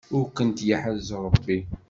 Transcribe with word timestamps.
Ad 0.17 0.27
kent-yeḥrez 0.35 1.09
Ṛebbi. 1.25 1.59